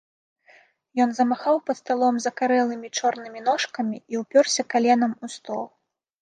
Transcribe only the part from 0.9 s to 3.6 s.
Ён замахаў пад сталом закарэлымі чорнымі